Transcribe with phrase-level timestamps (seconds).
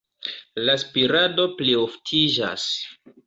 [0.69, 2.67] La spirado plioftiĝas.